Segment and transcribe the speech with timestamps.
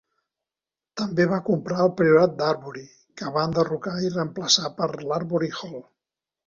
[1.01, 2.87] També va comprar el Priorat d'Arbury,
[3.23, 5.81] que va enderrocar i reemplaçar per l'Arbury Hall.